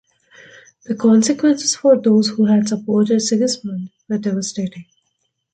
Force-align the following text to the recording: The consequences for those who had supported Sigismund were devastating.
The 0.85 0.95
consequences 0.95 1.75
for 1.75 1.95
those 1.95 2.29
who 2.29 2.45
had 2.45 2.67
supported 2.67 3.19
Sigismund 3.19 3.91
were 4.09 4.17
devastating. 4.17 4.85